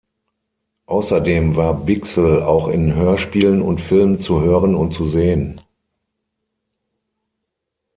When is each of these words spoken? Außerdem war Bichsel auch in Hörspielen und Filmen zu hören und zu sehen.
Außerdem 0.87 1.55
war 1.55 1.75
Bichsel 1.75 2.41
auch 2.41 2.69
in 2.69 2.95
Hörspielen 2.95 3.61
und 3.61 3.81
Filmen 3.81 4.19
zu 4.19 4.41
hören 4.41 4.73
und 4.73 4.95
zu 4.95 5.07
sehen. 5.07 5.61